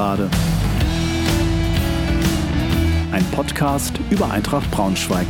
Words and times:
Gegengerade. 0.00 0.30
Ein 3.12 3.24
Podcast 3.32 4.00
über 4.08 4.30
Eintracht 4.30 4.70
Braunschweig. 4.70 5.26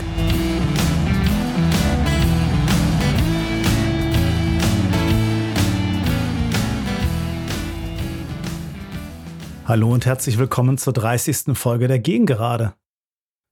Hallo 9.65 9.93
und 9.93 10.07
herzlich 10.07 10.39
willkommen 10.39 10.79
zur 10.79 10.93
30. 10.93 11.59
Folge 11.59 11.89
der 11.89 11.99
Gegengerade. 11.99 12.75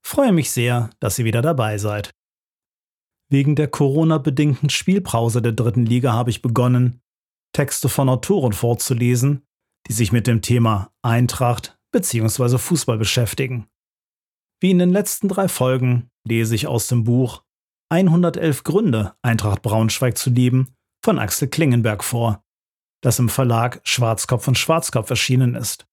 Freue 0.04 0.30
mich 0.30 0.52
sehr, 0.52 0.90
dass 1.00 1.18
ihr 1.18 1.24
wieder 1.24 1.42
dabei 1.42 1.78
seid. 1.78 2.10
Wegen 3.28 3.56
der 3.56 3.66
Corona-bedingten 3.66 4.70
Spielpause 4.70 5.42
der 5.42 5.52
dritten 5.52 5.84
Liga 5.84 6.12
habe 6.12 6.30
ich 6.30 6.42
begonnen, 6.42 7.00
Texte 7.52 7.88
von 7.88 8.08
Autoren 8.08 8.52
vorzulesen, 8.52 9.47
die 9.88 9.92
sich 9.92 10.12
mit 10.12 10.26
dem 10.26 10.42
Thema 10.42 10.92
Eintracht 11.02 11.78
bzw. 11.92 12.58
Fußball 12.58 12.98
beschäftigen. 12.98 13.66
Wie 14.60 14.70
in 14.70 14.78
den 14.78 14.90
letzten 14.90 15.28
drei 15.28 15.48
Folgen 15.48 16.10
lese 16.24 16.54
ich 16.54 16.66
aus 16.66 16.88
dem 16.88 17.04
Buch 17.04 17.42
111 17.90 18.64
Gründe, 18.64 19.14
Eintracht 19.22 19.62
Braunschweig 19.62 20.18
zu 20.18 20.30
lieben 20.30 20.74
von 21.02 21.18
Axel 21.18 21.48
Klingenberg 21.48 22.04
vor, 22.04 22.44
das 23.00 23.18
im 23.18 23.28
Verlag 23.28 23.80
Schwarzkopf 23.84 24.46
und 24.46 24.58
Schwarzkopf 24.58 25.08
erschienen 25.08 25.54
ist. 25.54 25.86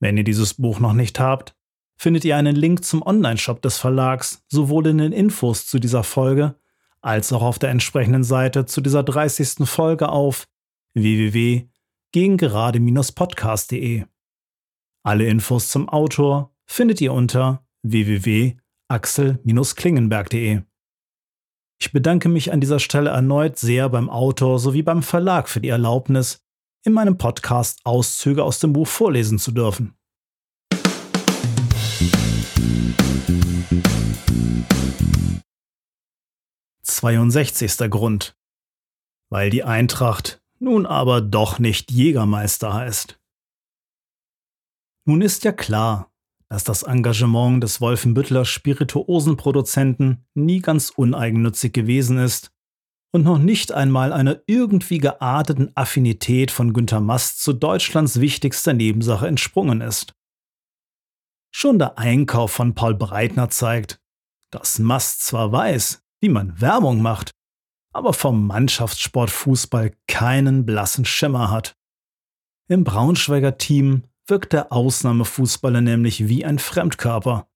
Wenn 0.00 0.16
ihr 0.16 0.24
dieses 0.24 0.54
Buch 0.54 0.80
noch 0.80 0.94
nicht 0.94 1.20
habt, 1.20 1.54
findet 1.96 2.24
ihr 2.24 2.36
einen 2.36 2.56
Link 2.56 2.84
zum 2.84 3.02
Onlineshop 3.02 3.62
des 3.62 3.78
Verlags 3.78 4.42
sowohl 4.48 4.88
in 4.88 4.98
den 4.98 5.12
Infos 5.12 5.66
zu 5.66 5.78
dieser 5.78 6.02
Folge 6.02 6.56
als 7.00 7.32
auch 7.32 7.42
auf 7.42 7.58
der 7.58 7.70
entsprechenden 7.70 8.24
Seite 8.24 8.66
zu 8.66 8.80
dieser 8.80 9.04
30. 9.04 9.68
Folge 9.68 10.08
auf 10.08 10.48
www.gegengerade-podcast.de. 12.14 14.04
Alle 15.04 15.26
Infos 15.26 15.68
zum 15.68 15.88
Autor 15.88 16.52
findet 16.66 17.00
ihr 17.00 17.12
unter 17.12 17.64
www.axel-klingenberg.de. 17.82 20.62
Ich 21.78 21.92
bedanke 21.92 22.28
mich 22.28 22.52
an 22.52 22.60
dieser 22.60 22.80
Stelle 22.80 23.10
erneut 23.10 23.58
sehr 23.58 23.88
beim 23.88 24.10
Autor 24.10 24.58
sowie 24.58 24.82
beim 24.82 25.02
Verlag 25.02 25.48
für 25.48 25.60
die 25.60 25.68
Erlaubnis, 25.68 26.42
in 26.84 26.92
meinem 26.92 27.16
Podcast 27.18 27.80
Auszüge 27.84 28.42
aus 28.44 28.58
dem 28.60 28.72
Buch 28.72 28.88
vorlesen 28.88 29.38
zu 29.38 29.52
dürfen. 29.52 29.94
62. 36.82 37.90
Grund. 37.90 38.36
Weil 39.28 39.50
die 39.50 39.64
Eintracht 39.64 40.40
nun 40.58 40.86
aber 40.86 41.20
doch 41.20 41.58
nicht 41.58 41.90
Jägermeister 41.90 42.74
heißt. 42.74 43.18
Nun 45.06 45.22
ist 45.22 45.44
ja 45.44 45.52
klar, 45.52 46.10
dass 46.48 46.64
das 46.64 46.82
Engagement 46.82 47.62
des 47.62 47.80
Wolfenbüttler 47.80 48.44
Spirituosenproduzenten 48.44 50.26
nie 50.34 50.60
ganz 50.60 50.90
uneigennützig 50.90 51.72
gewesen 51.72 52.18
ist 52.18 52.52
und 53.12 53.22
noch 53.22 53.38
nicht 53.38 53.72
einmal 53.72 54.12
einer 54.12 54.40
irgendwie 54.46 54.98
gearteten 54.98 55.72
Affinität 55.74 56.50
von 56.50 56.72
Günter 56.72 57.00
Mast 57.00 57.42
zu 57.42 57.52
Deutschlands 57.52 58.20
wichtigster 58.20 58.72
Nebensache 58.72 59.26
entsprungen 59.26 59.80
ist. 59.80 60.12
Schon 61.54 61.78
der 61.78 61.98
Einkauf 61.98 62.52
von 62.52 62.74
Paul 62.74 62.94
Breitner 62.94 63.48
zeigt, 63.48 64.00
dass 64.52 64.78
Mast 64.78 65.24
zwar 65.24 65.50
weiß, 65.50 66.02
wie 66.20 66.28
man 66.28 66.60
Werbung 66.60 67.00
macht, 67.00 67.30
aber 67.96 68.12
vom 68.12 68.46
Mannschaftssport 68.46 69.30
Fußball 69.30 69.92
keinen 70.06 70.66
blassen 70.66 71.06
Schimmer 71.06 71.50
hat. 71.50 71.76
Im 72.68 72.84
Braunschweiger 72.84 73.56
Team 73.56 74.04
wirkt 74.26 74.52
der 74.52 74.70
Ausnahmefußballer 74.70 75.80
nämlich 75.80 76.28
wie 76.28 76.44
ein 76.44 76.58
Fremdkörper 76.58 77.48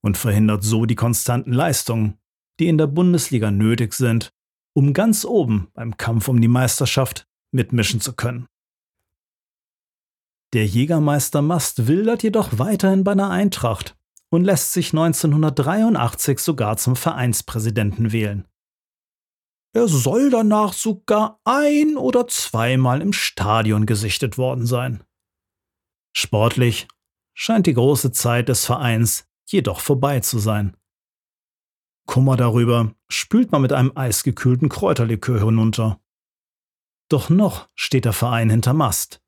und 0.00 0.16
verhindert 0.16 0.64
so 0.64 0.86
die 0.86 0.94
konstanten 0.94 1.52
Leistungen, 1.52 2.18
die 2.58 2.68
in 2.68 2.78
der 2.78 2.86
Bundesliga 2.86 3.50
nötig 3.50 3.92
sind, 3.92 4.32
um 4.74 4.94
ganz 4.94 5.26
oben 5.26 5.68
beim 5.74 5.98
Kampf 5.98 6.28
um 6.28 6.40
die 6.40 6.48
Meisterschaft 6.48 7.26
mitmischen 7.52 8.00
zu 8.00 8.14
können. 8.14 8.46
Der 10.54 10.64
Jägermeister 10.64 11.42
Mast 11.42 11.86
wildert 11.88 12.22
jedoch 12.22 12.58
weiterhin 12.58 13.04
bei 13.04 13.12
einer 13.12 13.28
Eintracht 13.28 13.96
und 14.30 14.44
lässt 14.44 14.72
sich 14.72 14.94
1983 14.94 16.38
sogar 16.38 16.78
zum 16.78 16.96
Vereinspräsidenten 16.96 18.12
wählen. 18.12 18.47
Er 19.74 19.86
soll 19.88 20.30
danach 20.30 20.72
sogar 20.72 21.40
ein 21.44 21.96
oder 21.96 22.26
zweimal 22.26 23.02
im 23.02 23.12
Stadion 23.12 23.86
gesichtet 23.86 24.38
worden 24.38 24.66
sein. 24.66 25.04
Sportlich 26.16 26.88
scheint 27.34 27.66
die 27.66 27.74
große 27.74 28.12
Zeit 28.12 28.48
des 28.48 28.64
Vereins 28.64 29.28
jedoch 29.46 29.80
vorbei 29.80 30.20
zu 30.20 30.38
sein. 30.38 30.76
Kummer 32.06 32.36
darüber 32.36 32.94
spült 33.08 33.52
man 33.52 33.62
mit 33.62 33.72
einem 33.72 33.92
eisgekühlten 33.94 34.68
Kräuterlikör 34.68 35.44
hinunter. 35.44 36.00
Doch 37.08 37.28
noch 37.28 37.68
steht 37.74 38.06
der 38.06 38.12
Verein 38.12 38.50
hinter 38.50 38.72
Mast. 38.72 39.22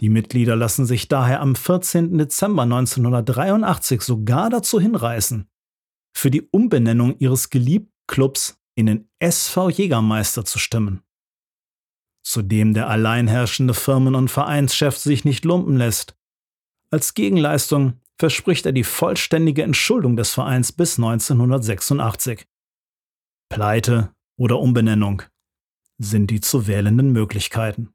Die 0.00 0.08
Mitglieder 0.08 0.56
lassen 0.56 0.84
sich 0.84 1.06
daher 1.06 1.40
am 1.40 1.54
14. 1.54 2.18
Dezember 2.18 2.62
1983 2.62 4.02
sogar 4.02 4.50
dazu 4.50 4.80
hinreißen, 4.80 5.48
für 6.12 6.30
die 6.30 6.42
Umbenennung 6.42 7.16
ihres 7.18 7.50
geliebten 7.50 7.92
Clubs 8.08 8.60
in 8.74 8.86
den 8.86 9.10
SV 9.18 9.70
Jägermeister 9.70 10.44
zu 10.44 10.58
stimmen. 10.58 11.02
Zudem 12.24 12.74
der 12.74 12.88
alleinherrschende 12.88 13.74
Firmen- 13.74 14.14
und 14.14 14.30
Vereinschef 14.30 14.96
sich 14.96 15.24
nicht 15.24 15.44
lumpen 15.44 15.76
lässt. 15.76 16.16
Als 16.90 17.14
Gegenleistung 17.14 18.00
verspricht 18.18 18.66
er 18.66 18.72
die 18.72 18.84
vollständige 18.84 19.62
Entschuldung 19.62 20.16
des 20.16 20.32
Vereins 20.32 20.72
bis 20.72 20.98
1986. 20.98 22.46
Pleite 23.48 24.14
oder 24.38 24.60
Umbenennung 24.60 25.22
sind 25.98 26.30
die 26.30 26.40
zu 26.40 26.66
wählenden 26.66 27.12
Möglichkeiten. 27.12 27.92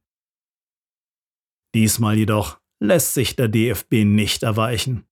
Diesmal 1.74 2.18
jedoch 2.18 2.60
lässt 2.80 3.14
sich 3.14 3.36
der 3.36 3.48
DFB 3.48 4.06
nicht 4.06 4.44
erweichen. 4.44 5.06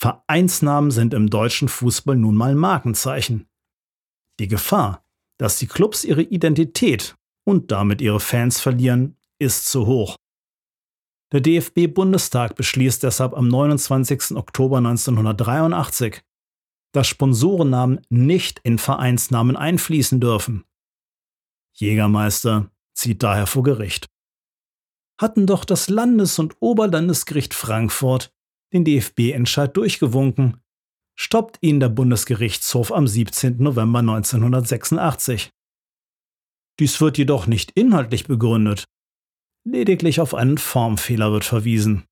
Vereinsnamen 0.00 0.90
sind 0.90 1.14
im 1.14 1.30
deutschen 1.30 1.68
Fußball 1.68 2.16
nun 2.16 2.34
mal 2.34 2.54
Markenzeichen. 2.54 3.48
Die 4.42 4.48
Gefahr, 4.48 5.04
dass 5.38 5.58
die 5.58 5.68
Clubs 5.68 6.02
ihre 6.02 6.22
Identität 6.22 7.16
und 7.44 7.70
damit 7.70 8.00
ihre 8.00 8.18
Fans 8.18 8.58
verlieren, 8.58 9.16
ist 9.38 9.66
zu 9.66 9.86
hoch. 9.86 10.16
Der 11.30 11.40
DFB-Bundestag 11.40 12.56
beschließt 12.56 13.04
deshalb 13.04 13.34
am 13.34 13.46
29. 13.46 14.36
Oktober 14.36 14.78
1983, 14.78 16.22
dass 16.90 17.06
Sponsorennamen 17.06 18.00
nicht 18.08 18.58
in 18.64 18.78
Vereinsnamen 18.78 19.56
einfließen 19.56 20.18
dürfen. 20.20 20.64
Jägermeister 21.74 22.68
zieht 22.94 23.22
daher 23.22 23.46
vor 23.46 23.62
Gericht. 23.62 24.08
Hatten 25.20 25.46
doch 25.46 25.64
das 25.64 25.88
Landes- 25.88 26.40
und 26.40 26.56
Oberlandesgericht 26.58 27.54
Frankfurt 27.54 28.34
den 28.72 28.84
DFB-Entscheid 28.84 29.76
durchgewunken, 29.76 30.60
stoppt 31.18 31.58
ihn 31.60 31.80
der 31.80 31.88
Bundesgerichtshof 31.88 32.92
am 32.92 33.06
17. 33.06 33.58
November 33.58 34.00
1986. 34.00 35.50
Dies 36.78 37.00
wird 37.00 37.18
jedoch 37.18 37.46
nicht 37.46 37.72
inhaltlich 37.72 38.26
begründet. 38.26 38.84
Lediglich 39.64 40.20
auf 40.20 40.34
einen 40.34 40.58
Formfehler 40.58 41.32
wird 41.32 41.44
verwiesen. 41.44 42.04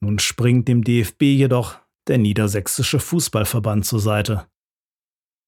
Nun 0.00 0.18
springt 0.18 0.68
dem 0.68 0.82
DFB 0.82 1.22
jedoch 1.22 1.78
der 2.08 2.18
Niedersächsische 2.18 2.98
Fußballverband 2.98 3.84
zur 3.84 4.00
Seite. 4.00 4.48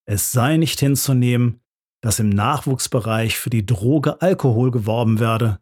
Es 0.07 0.33
sei 0.33 0.59
nicht 0.59 0.81
hinzunehmen, 0.81 1.61
dass 2.03 2.19
im 2.19 2.29
Nachwuchsbereich 2.29 3.39
für 3.39 3.51
die 3.51 3.65
Droge 3.65 4.21
Alkohol 4.21 4.71
geworben 4.71 5.19
werde, 5.19 5.61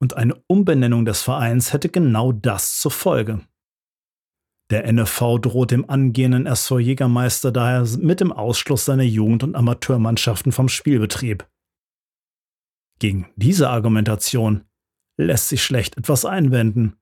und 0.00 0.14
eine 0.14 0.34
Umbenennung 0.46 1.04
des 1.04 1.22
Vereins 1.22 1.72
hätte 1.72 1.88
genau 1.88 2.32
das 2.32 2.80
zur 2.80 2.92
Folge. 2.92 3.40
Der 4.70 4.90
NFV 4.92 5.38
droht 5.40 5.70
dem 5.70 5.88
angehenden 5.88 6.46
SV 6.46 6.78
Jägermeister 6.78 7.52
daher 7.52 7.86
mit 7.98 8.20
dem 8.20 8.32
Ausschluss 8.32 8.84
seiner 8.84 9.04
Jugend- 9.04 9.42
und 9.42 9.54
Amateurmannschaften 9.54 10.52
vom 10.52 10.68
Spielbetrieb. 10.68 11.48
Gegen 12.98 13.30
diese 13.36 13.70
Argumentation 13.70 14.64
lässt 15.16 15.48
sich 15.48 15.62
schlecht 15.62 15.96
etwas 15.96 16.24
einwenden, 16.24 16.96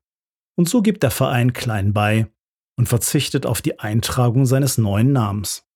und 0.57 0.69
so 0.69 0.81
gibt 0.81 1.03
der 1.03 1.11
Verein 1.11 1.53
klein 1.53 1.93
bei 1.93 2.31
und 2.79 2.89
verzichtet 2.89 3.47
auf 3.47 3.63
die 3.63 3.79
Eintragung 3.79 4.47
seines 4.47 4.79
neuen 4.79 5.13
Namens. 5.13 5.67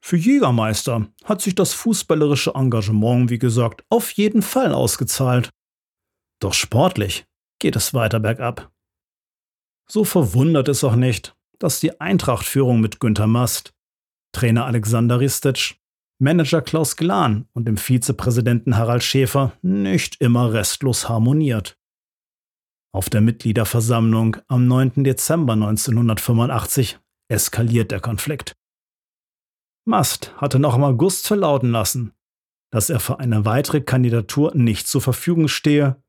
Für 0.00 0.16
Jägermeister 0.16 1.08
hat 1.24 1.42
sich 1.42 1.54
das 1.54 1.74
fußballerische 1.74 2.54
Engagement, 2.54 3.30
wie 3.30 3.38
gesagt, 3.38 3.84
auf 3.88 4.12
jeden 4.12 4.42
Fall 4.42 4.72
ausgezahlt. 4.72 5.50
Doch 6.40 6.54
sportlich 6.54 7.26
geht 7.58 7.74
es 7.74 7.94
weiter 7.94 8.20
bergab. 8.20 8.72
So 9.90 10.04
verwundert 10.04 10.68
es 10.68 10.84
auch 10.84 10.96
nicht, 10.96 11.34
dass 11.58 11.80
die 11.80 12.00
Eintracht-Führung 12.00 12.80
mit 12.80 13.00
Günter 13.00 13.26
Mast, 13.26 13.74
Trainer 14.32 14.66
Alexander 14.66 15.20
Ristic, 15.20 15.78
Manager 16.20 16.62
Klaus 16.62 16.96
Glan 16.96 17.48
und 17.52 17.66
dem 17.66 17.76
Vizepräsidenten 17.76 18.76
Harald 18.76 19.02
Schäfer 19.02 19.52
nicht 19.62 20.20
immer 20.20 20.52
restlos 20.52 21.08
harmoniert. 21.08 21.78
Auf 22.92 23.08
der 23.08 23.20
Mitgliederversammlung 23.20 24.38
am 24.48 24.66
9. 24.66 25.04
Dezember 25.04 25.52
1985 25.52 26.98
eskaliert 27.28 27.90
der 27.90 28.00
Konflikt. 28.00 28.56
Mast 29.86 30.34
hatte 30.36 30.58
noch 30.58 30.74
im 30.74 30.84
August 30.84 31.26
verlauten 31.26 31.70
lassen, 31.70 32.12
dass 32.70 32.90
er 32.90 33.00
für 33.00 33.20
eine 33.20 33.44
weitere 33.44 33.80
Kandidatur 33.80 34.54
nicht 34.54 34.86
zur 34.86 35.00
Verfügung 35.00 35.48
stehe, 35.48 36.02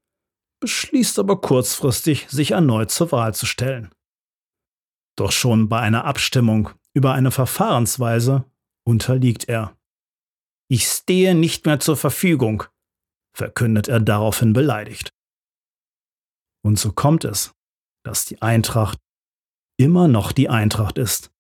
beschließt 0.60 1.20
aber 1.20 1.42
kurzfristig, 1.42 2.28
sich 2.30 2.52
erneut 2.52 2.92
zur 2.92 3.12
Wahl 3.12 3.34
zu 3.34 3.46
stellen. 3.46 3.94
Doch 5.18 5.32
schon 5.32 5.70
bei 5.70 5.80
einer 5.80 6.06
Abstimmung 6.06 6.70
über 6.94 7.14
eine 7.14 7.32
Verfahrensweise 7.32 8.46
unterliegt 8.86 9.48
er. 9.50 9.78
Ich 10.70 10.88
stehe 10.88 11.36
nicht 11.36 11.66
mehr 11.66 11.80
zur 11.80 11.98
Verfügung, 11.98 12.64
verkündet 13.36 13.88
er 13.88 14.00
daraufhin 14.00 14.54
beleidigt. 14.54 15.14
Und 16.64 16.78
so 16.78 16.92
kommt 16.92 17.24
es, 17.24 17.56
dass 18.04 18.26
die 18.26 18.42
Eintracht 18.42 19.00
immer 19.78 20.08
noch 20.08 20.32
die 20.32 20.50
Eintracht 20.50 20.98
ist. 20.98 21.32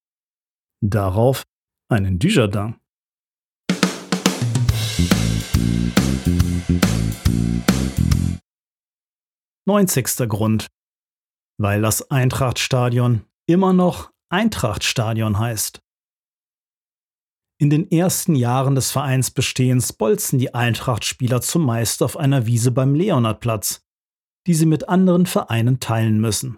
Darauf 0.81 1.45
einen 1.89 2.19
Dujardin. 2.19 2.75
Neunzigster 9.69 10.25
Grund. 10.25 10.65
Weil 11.59 11.83
das 11.83 12.09
Eintrachtstadion 12.09 13.27
immer 13.45 13.71
noch 13.71 14.09
Eintrachtstadion 14.29 15.37
heißt. 15.37 15.79
In 17.61 17.69
den 17.69 17.91
ersten 17.91 18.33
Jahren 18.33 18.73
des 18.73 18.89
Vereinsbestehens 18.89 19.93
bolzen 19.93 20.39
die 20.39 20.55
Eintracht-Spieler 20.55 21.41
zumeist 21.41 22.01
auf 22.01 22.17
einer 22.17 22.47
Wiese 22.47 22.71
beim 22.71 22.95
Leonardplatz, 22.95 23.85
die 24.47 24.55
sie 24.55 24.65
mit 24.65 24.89
anderen 24.89 25.27
Vereinen 25.27 25.79
teilen 25.79 26.19
müssen. 26.19 26.57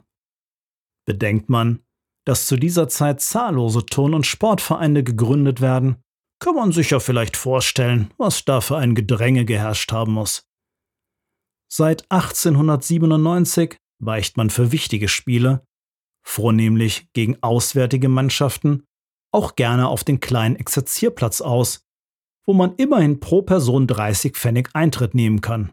Bedenkt 1.05 1.49
man, 1.49 1.83
dass 2.25 2.45
zu 2.45 2.55
dieser 2.55 2.87
Zeit 2.87 3.19
zahllose 3.19 3.85
Turn- 3.85 4.13
und 4.13 4.25
Sportvereine 4.25 5.03
gegründet 5.03 5.59
werden, 5.59 5.97
kann 6.39 6.55
man 6.55 6.71
sich 6.71 6.91
ja 6.91 7.01
vielleicht 7.01 7.35
vorstellen, 7.35 8.13
was 8.17 8.45
da 8.45 8.61
für 8.61 8.77
ein 8.77 8.95
Gedränge 8.95 9.43
geherrscht 9.43 9.91
haben 9.91 10.13
muss. 10.13 10.49
Seit 11.73 12.11
1897 12.11 13.77
weicht 13.99 14.35
man 14.35 14.49
für 14.49 14.73
wichtige 14.73 15.07
Spiele, 15.07 15.65
vornehmlich 16.21 17.07
gegen 17.13 17.41
auswärtige 17.41 18.09
Mannschaften, 18.09 18.83
auch 19.33 19.55
gerne 19.55 19.87
auf 19.87 20.03
den 20.03 20.19
kleinen 20.19 20.57
Exerzierplatz 20.57 21.39
aus, 21.39 21.85
wo 22.45 22.51
man 22.51 22.75
immerhin 22.75 23.21
pro 23.21 23.41
Person 23.41 23.87
30 23.87 24.35
Pfennig 24.35 24.69
Eintritt 24.73 25.15
nehmen 25.15 25.39
kann. 25.39 25.71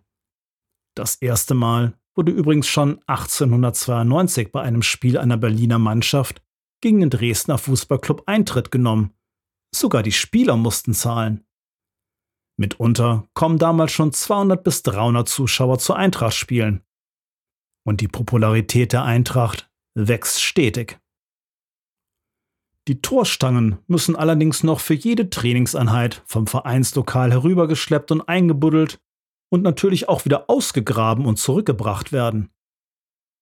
Das 0.94 1.16
erste 1.16 1.54
Mal 1.54 1.98
wurde 2.14 2.30
übrigens 2.30 2.68
schon 2.68 3.00
1892 3.08 4.52
bei 4.52 4.60
einem 4.60 4.82
Spiel 4.82 5.18
einer 5.18 5.36
Berliner 5.36 5.80
Mannschaft 5.80 6.42
gegen 6.80 7.00
den 7.00 7.10
Dresdner 7.10 7.58
Fußballclub 7.58 8.22
Eintritt 8.26 8.70
genommen. 8.70 9.14
Sogar 9.74 10.04
die 10.04 10.12
Spieler 10.12 10.56
mussten 10.56 10.94
zahlen. 10.94 11.44
Mitunter 12.58 13.28
kommen 13.34 13.58
damals 13.58 13.92
schon 13.92 14.12
200 14.12 14.62
bis 14.62 14.82
300 14.82 15.28
Zuschauer 15.28 15.78
zu 15.78 15.94
Eintracht 15.94 16.34
spielen. 16.34 16.82
Und 17.86 18.00
die 18.00 18.08
Popularität 18.08 18.92
der 18.92 19.04
Eintracht 19.04 19.70
wächst 19.94 20.42
stetig. 20.42 20.98
Die 22.88 23.00
Torstangen 23.00 23.78
müssen 23.86 24.16
allerdings 24.16 24.62
noch 24.62 24.80
für 24.80 24.94
jede 24.94 25.30
Trainingseinheit 25.30 26.22
vom 26.26 26.46
Vereinslokal 26.46 27.30
herübergeschleppt 27.30 28.10
und 28.10 28.22
eingebuddelt 28.22 28.98
und 29.50 29.62
natürlich 29.62 30.08
auch 30.08 30.24
wieder 30.24 30.48
ausgegraben 30.50 31.26
und 31.26 31.38
zurückgebracht 31.38 32.12
werden. 32.12 32.50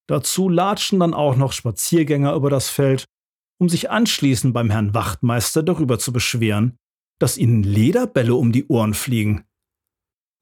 Dazu 0.09 0.49
latschen 0.49 1.01
dann 1.01 1.15
auch 1.15 1.37
noch 1.37 1.53
Spaziergänger 1.53 2.35
über 2.35 2.51
das 2.51 2.69
Feld, 2.69 3.07
um 3.59 3.69
sich 3.69 3.91
anschließend 3.91 4.53
beim 4.53 4.71
Herrn 4.71 4.95
Wachtmeister 4.95 5.63
darüber 5.63 5.99
zu 5.99 6.13
beschweren, 6.13 6.77
dass 7.19 7.39
ihnen 7.39 7.63
Lederbälle 7.63 8.35
um 8.35 8.53
die 8.53 8.67
Ohren 8.67 8.95
fliegen. 8.95 9.45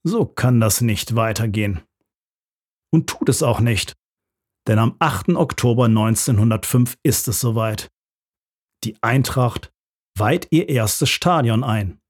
So 0.02 0.26
kann 0.26 0.60
das 0.60 0.80
nicht 0.80 1.14
weitergehen. 1.14 1.80
Und 2.90 3.08
tut 3.08 3.28
es 3.28 3.42
auch 3.42 3.60
nicht. 3.60 3.94
Denn 4.66 4.78
am 4.78 4.96
8. 4.98 5.30
Oktober 5.30 5.86
1905 5.86 6.96
ist 7.02 7.28
es 7.28 7.40
soweit. 7.40 7.88
Die 8.84 8.96
Eintracht 9.02 9.72
weiht 10.16 10.48
ihr 10.50 10.68
erstes 10.68 11.10
Stadion 11.10 11.64
ein. 11.64 12.00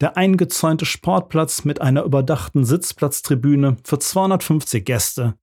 Der 0.00 0.16
eingezäunte 0.16 0.84
Sportplatz 0.84 1.64
mit 1.64 1.80
einer 1.80 2.02
überdachten 2.02 2.64
Sitzplatztribüne 2.64 3.76
für 3.84 3.98
250 3.98 4.84
Gäste 4.84 5.38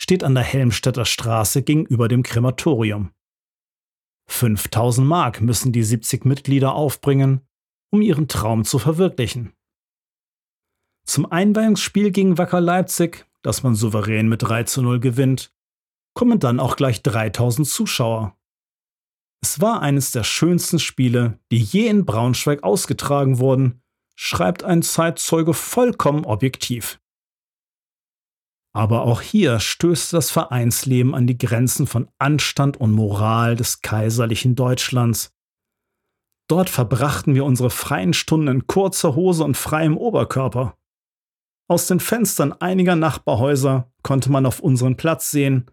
steht 0.00 0.22
an 0.22 0.34
der 0.34 0.44
Helmstedter 0.44 1.04
Straße 1.04 1.62
gegenüber 1.62 2.06
dem 2.06 2.22
Krematorium. 2.22 3.10
5000 4.28 5.06
Mark 5.06 5.40
müssen 5.40 5.72
die 5.72 5.82
70 5.82 6.24
Mitglieder 6.24 6.74
aufbringen, 6.74 7.40
um 7.90 8.02
ihren 8.02 8.28
Traum 8.28 8.64
zu 8.64 8.78
verwirklichen. 8.78 9.52
Zum 11.06 11.30
Einweihungsspiel 11.30 12.10
gegen 12.10 12.36
Wacker 12.36 12.60
Leipzig 12.60 13.26
das 13.46 13.62
man 13.62 13.76
souverän 13.76 14.28
mit 14.28 14.42
3 14.42 14.64
zu 14.64 14.82
0 14.82 14.98
gewinnt, 14.98 15.52
kommen 16.14 16.40
dann 16.40 16.58
auch 16.58 16.74
gleich 16.74 17.02
3000 17.02 17.68
Zuschauer. 17.68 18.36
Es 19.40 19.60
war 19.60 19.82
eines 19.82 20.10
der 20.10 20.24
schönsten 20.24 20.80
Spiele, 20.80 21.38
die 21.52 21.62
je 21.62 21.86
in 21.86 22.04
Braunschweig 22.04 22.64
ausgetragen 22.64 23.38
wurden, 23.38 23.82
schreibt 24.16 24.64
ein 24.64 24.82
Zeitzeuge 24.82 25.54
vollkommen 25.54 26.24
objektiv. 26.24 26.98
Aber 28.76 29.04
auch 29.04 29.22
hier 29.22 29.58
stößt 29.58 30.12
das 30.12 30.30
Vereinsleben 30.30 31.14
an 31.14 31.26
die 31.26 31.38
Grenzen 31.38 31.86
von 31.86 32.10
Anstand 32.18 32.76
und 32.76 32.92
Moral 32.92 33.56
des 33.56 33.80
kaiserlichen 33.80 34.54
Deutschlands. 34.54 35.34
Dort 36.46 36.68
verbrachten 36.68 37.34
wir 37.34 37.46
unsere 37.46 37.70
freien 37.70 38.12
Stunden 38.12 38.48
in 38.48 38.66
kurzer 38.66 39.14
Hose 39.14 39.44
und 39.44 39.56
freiem 39.56 39.96
Oberkörper. 39.96 40.76
Aus 41.70 41.86
den 41.86 42.00
Fenstern 42.00 42.52
einiger 42.52 42.96
Nachbarhäuser 42.96 43.90
konnte 44.02 44.30
man 44.30 44.44
auf 44.44 44.60
unseren 44.60 44.98
Platz 44.98 45.30
sehen, 45.30 45.70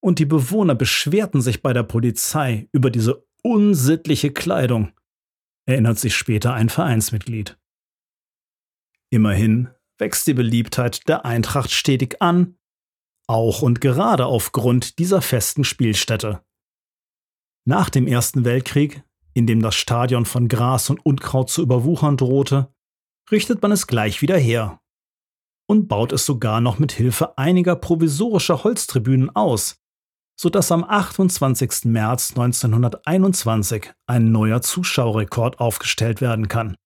und 0.00 0.20
die 0.20 0.24
Bewohner 0.24 0.76
beschwerten 0.76 1.40
sich 1.40 1.62
bei 1.62 1.72
der 1.72 1.82
Polizei 1.82 2.68
über 2.70 2.90
diese 2.90 3.26
unsittliche 3.42 4.30
Kleidung, 4.30 4.92
erinnert 5.68 5.98
sich 5.98 6.14
später 6.14 6.54
ein 6.54 6.68
Vereinsmitglied. 6.68 7.58
Immerhin 9.10 9.70
wächst 9.98 10.26
die 10.26 10.34
Beliebtheit 10.34 11.08
der 11.08 11.24
Eintracht 11.24 11.70
stetig 11.70 12.20
an, 12.20 12.56
auch 13.26 13.62
und 13.62 13.80
gerade 13.80 14.26
aufgrund 14.26 14.98
dieser 14.98 15.22
festen 15.22 15.64
Spielstätte. 15.64 16.42
Nach 17.64 17.90
dem 17.90 18.06
Ersten 18.06 18.44
Weltkrieg, 18.44 19.02
in 19.34 19.46
dem 19.46 19.60
das 19.60 19.74
Stadion 19.74 20.24
von 20.24 20.48
Gras 20.48 20.88
und 20.90 21.04
Unkraut 21.04 21.50
zu 21.50 21.62
überwuchern 21.62 22.16
drohte, 22.16 22.72
richtet 23.30 23.60
man 23.62 23.72
es 23.72 23.86
gleich 23.86 24.22
wieder 24.22 24.38
her 24.38 24.80
und 25.68 25.88
baut 25.88 26.12
es 26.12 26.24
sogar 26.24 26.60
noch 26.60 26.78
mit 26.78 26.92
Hilfe 26.92 27.36
einiger 27.36 27.74
provisorischer 27.76 28.62
Holztribünen 28.62 29.34
aus, 29.34 29.82
sodass 30.38 30.70
am 30.70 30.84
28. 30.84 31.86
März 31.86 32.30
1921 32.30 33.92
ein 34.06 34.30
neuer 34.30 34.62
Zuschauerrekord 34.62 35.58
aufgestellt 35.58 36.20
werden 36.20 36.48
kann. 36.48 36.76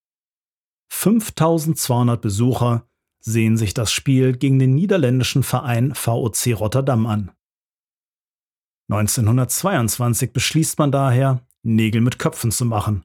5200 0.93 2.21
Besucher 2.21 2.90
sehen 3.21 3.57
sich 3.57 3.75
das 3.75 3.93
Spiel 3.93 4.37
gegen 4.37 4.59
den 4.59 4.75
niederländischen 4.75 5.43
Verein 5.43 5.95
VOC 5.95 6.55
Rotterdam 6.55 7.07
an. 7.07 7.31
1922 8.91 10.33
beschließt 10.33 10.79
man 10.79 10.91
daher, 10.91 11.47
Nägel 11.63 12.01
mit 12.01 12.19
Köpfen 12.19 12.51
zu 12.51 12.65
machen 12.65 13.05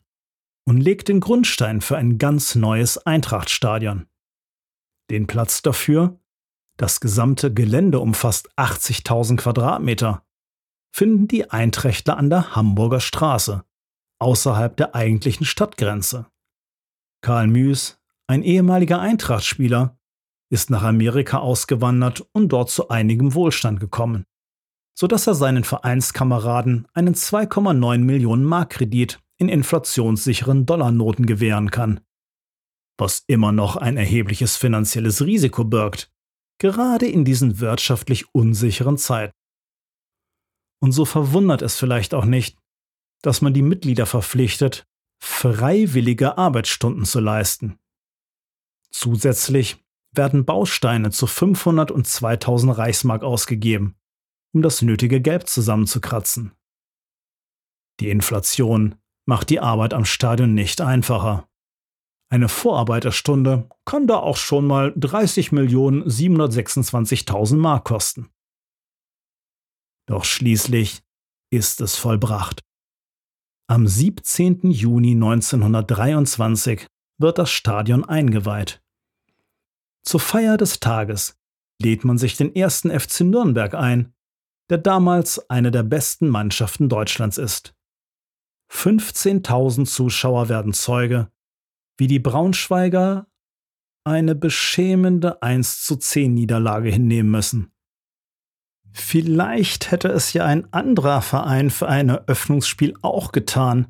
und 0.65 0.79
legt 0.79 1.09
den 1.09 1.19
Grundstein 1.19 1.81
für 1.81 1.97
ein 1.97 2.17
ganz 2.17 2.55
neues 2.55 2.97
Eintrachtstadion. 2.97 4.07
Den 5.11 5.27
Platz 5.27 5.61
dafür, 5.61 6.19
das 6.77 6.99
gesamte 6.99 7.53
Gelände 7.53 7.99
umfasst 7.99 8.49
80.000 8.57 9.37
Quadratmeter, 9.37 10.25
finden 10.91 11.27
die 11.27 11.51
Einträchtler 11.51 12.17
an 12.17 12.29
der 12.29 12.55
Hamburger 12.55 13.01
Straße, 13.01 13.63
außerhalb 14.19 14.75
der 14.77 14.95
eigentlichen 14.95 15.45
Stadtgrenze. 15.45 16.25
Karl 17.21 17.47
Müß, 17.47 17.99
ein 18.27 18.43
ehemaliger 18.43 18.99
Eintrachtspieler, 18.99 19.99
ist 20.49 20.69
nach 20.69 20.83
Amerika 20.83 21.39
ausgewandert 21.39 22.25
und 22.33 22.49
dort 22.49 22.69
zu 22.69 22.89
einigem 22.89 23.33
Wohlstand 23.33 23.79
gekommen, 23.79 24.25
sodass 24.97 25.27
er 25.27 25.35
seinen 25.35 25.63
Vereinskameraden 25.63 26.87
einen 26.93 27.15
2,9 27.15 27.99
Millionen 27.99 28.43
Mark 28.43 28.71
Kredit 28.71 29.19
in 29.37 29.49
inflationssicheren 29.49 30.65
Dollarnoten 30.65 31.25
gewähren 31.25 31.71
kann 31.71 31.99
was 32.97 33.23
immer 33.27 33.51
noch 33.51 33.75
ein 33.75 33.97
erhebliches 33.97 34.57
finanzielles 34.57 35.25
Risiko 35.25 35.65
birgt, 35.65 36.11
gerade 36.59 37.07
in 37.07 37.25
diesen 37.25 37.59
wirtschaftlich 37.59 38.33
unsicheren 38.33 38.97
Zeiten. 38.97 39.33
Und 40.81 40.91
so 40.91 41.05
verwundert 41.05 41.61
es 41.61 41.75
vielleicht 41.77 42.13
auch 42.13 42.25
nicht, 42.25 42.57
dass 43.21 43.41
man 43.41 43.53
die 43.53 43.61
Mitglieder 43.61 44.05
verpflichtet, 44.05 44.85
freiwillige 45.21 46.37
Arbeitsstunden 46.37 47.05
zu 47.05 47.19
leisten. 47.19 47.77
Zusätzlich 48.91 49.83
werden 50.17 50.45
Bausteine 50.45 51.11
zu 51.11 51.27
500 51.27 51.91
und 51.91 52.07
2000 52.07 52.77
Reichsmark 52.77 53.23
ausgegeben, 53.23 53.95
um 54.53 54.61
das 54.61 54.81
nötige 54.81 55.21
Gelb 55.21 55.47
zusammenzukratzen. 55.47 56.53
Die 57.99 58.09
Inflation 58.09 58.95
macht 59.27 59.49
die 59.49 59.59
Arbeit 59.59 59.93
am 59.93 60.05
Stadion 60.05 60.53
nicht 60.53 60.79
einfacher. 60.81 61.49
Eine 62.29 62.49
Vorarbeiterstunde 62.49 63.69
kann 63.85 64.05
da 64.07 64.17
auch 64.17 64.35
schon 64.37 64.67
mal 64.67 64.89
30.726.000 64.89 67.55
Mark 67.55 67.85
kosten. 67.85 68.29
Doch 70.07 70.25
schließlich 70.25 71.01
ist 71.51 71.81
es 71.81 71.95
vollbracht. 71.95 72.61
Am 73.67 73.87
17. 73.87 74.69
Juni 74.69 75.13
1923 75.13 76.85
wird 77.19 77.39
das 77.39 77.51
Stadion 77.51 78.05
eingeweiht. 78.05 78.84
Zur 80.05 80.19
Feier 80.19 80.57
des 80.57 80.79
Tages 80.79 81.37
lädt 81.81 82.05
man 82.05 82.17
sich 82.17 82.37
den 82.37 82.55
ersten 82.55 82.97
FC 82.97 83.21
Nürnberg 83.21 83.73
ein, 83.73 84.13
der 84.69 84.77
damals 84.77 85.49
eine 85.49 85.71
der 85.71 85.83
besten 85.83 86.29
Mannschaften 86.29 86.89
Deutschlands 86.89 87.37
ist. 87.37 87.75
15.000 88.71 89.85
Zuschauer 89.85 90.47
werden 90.47 90.73
Zeuge, 90.73 91.31
wie 91.97 92.07
die 92.07 92.19
Braunschweiger 92.19 93.27
eine 94.03 94.35
beschämende 94.35 95.41
1 95.41 95.83
zu 95.83 95.95
10 95.95 96.33
Niederlage 96.33 96.89
hinnehmen 96.89 97.31
müssen. 97.31 97.71
Vielleicht 98.91 99.91
hätte 99.91 100.07
es 100.09 100.33
ja 100.33 100.45
ein 100.45 100.71
anderer 100.71 101.21
Verein 101.21 101.69
für 101.69 101.87
ein 101.87 102.09
Eröffnungsspiel 102.09 102.95
auch 103.01 103.31
getan. 103.31 103.87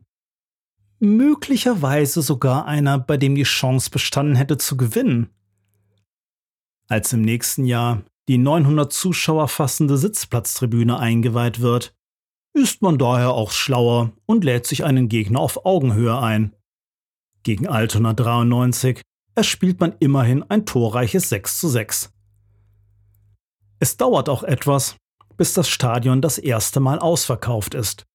Möglicherweise 1.00 2.22
sogar 2.22 2.66
einer, 2.66 2.98
bei 2.98 3.18
dem 3.18 3.36
die 3.36 3.44
Chance 3.44 3.92
bestanden 3.92 4.36
hätte 4.36 4.58
zu 4.58 4.78
gewinnen. 4.78 5.30
Als 6.88 7.14
im 7.14 7.22
nächsten 7.22 7.66
Jahr 7.66 8.04
die 8.28 8.38
900 8.38 8.92
Zuschauer 8.92 9.48
fassende 9.48 9.98
Sitzplatztribüne 9.98 11.00
eingeweiht 11.00 11.60
wird, 11.60 11.96
ist 12.54 12.82
man 12.82 12.98
daher 12.98 13.32
auch 13.32 13.52
schlauer 13.52 14.12
und 14.26 14.44
lädt 14.44 14.66
sich 14.66 14.84
einen 14.84 15.10
Gegner 15.10 15.40
auf 15.40 15.66
Augenhöhe 15.66 16.18
ein. 16.20 16.56
Gegen 17.44 17.68
Altona 17.68 18.14
93 18.14 19.02
erspielt 19.36 19.80
man 19.80 19.96
immerhin 20.00 20.44
ein 20.44 20.66
torreiches 20.66 21.30
6 21.30 21.60
zu 21.60 21.68
6. 21.68 22.12
Es 23.80 23.98
dauert 23.98 24.30
auch 24.30 24.44
etwas, 24.44 24.96
bis 25.38 25.54
das 25.54 25.68
Stadion 25.68 26.22
das 26.22 26.38
erste 26.38 26.80
Mal 26.80 27.00
ausverkauft 27.00 27.74
ist. 27.74 28.06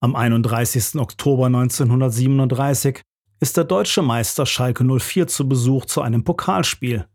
Am 0.00 0.14
31. 0.14 0.96
Oktober 0.96 1.46
1937 1.46 3.00
ist 3.40 3.56
der 3.56 3.64
deutsche 3.64 4.02
Meister 4.02 4.44
Schalke 4.44 4.84
04 4.84 5.26
zu 5.26 5.48
Besuch 5.48 5.86
zu 5.86 6.02
einem 6.02 6.22
Pokalspiel. 6.22 7.06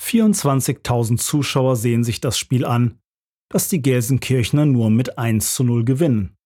24.000 0.00 1.18
Zuschauer 1.18 1.76
sehen 1.76 2.04
sich 2.04 2.20
das 2.20 2.38
Spiel 2.38 2.64
an, 2.64 2.98
das 3.48 3.68
die 3.68 3.82
Gelsenkirchner 3.82 4.66
nur 4.66 4.90
mit 4.90 5.18
1 5.18 5.54
zu 5.54 5.64
0 5.64 5.84
gewinnen. 5.84 6.36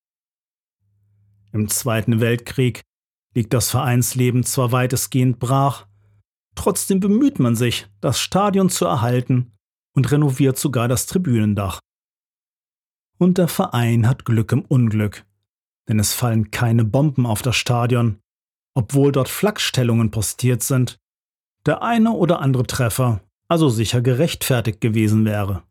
Im 1.53 1.69
Zweiten 1.69 2.21
Weltkrieg 2.21 2.83
liegt 3.35 3.53
das 3.53 3.71
Vereinsleben 3.71 4.45
zwar 4.45 4.73
weitestgehend 4.73 5.39
brach, 5.39 5.87
trotzdem 6.55 7.01
bemüht 7.01 7.39
man 7.39 7.57
sich, 7.57 7.89
das 8.01 8.21
Stadion 8.21 8.71
zu 8.71 8.85
erhalten 8.85 9.53
und 9.95 10.11
renoviert 10.11 10.59
sogar 10.59 10.89
das 10.89 11.07
Tribünendach. 11.07 11.81
Und 13.19 13.39
der 13.39 13.49
Verein 13.49 14.09
hat 14.09 14.25
Glück 14.25 14.53
im 14.53 14.63
Unglück, 14.63 15.27
denn 15.89 15.99
es 15.99 16.15
fallen 16.15 16.51
keine 16.51 16.85
Bomben 16.85 17.27
auf 17.27 17.43
das 17.43 17.57
Stadion, 17.57 18.19
obwohl 18.75 19.13
dort 19.13 19.29
Flakstellungen 19.29 20.11
postiert 20.11 20.63
sind. 20.63 20.99
Der 21.67 21.83
eine 21.83 22.13
oder 22.13 22.41
andere 22.41 22.67
Treffer 22.67 23.21
also 23.51 23.69
sicher 23.69 24.01
gerechtfertigt 24.01 24.81
gewesen 24.81 25.25
wäre. 25.25 25.63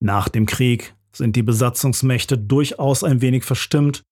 Nach 0.00 0.28
dem 0.28 0.46
Krieg 0.46 0.94
sind 1.12 1.36
die 1.36 1.42
Besatzungsmächte 1.42 2.36
durchaus 2.36 3.04
ein 3.04 3.20
wenig 3.20 3.44
verstimmt 3.44 4.02